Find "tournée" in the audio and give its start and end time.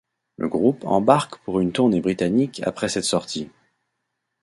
1.73-2.01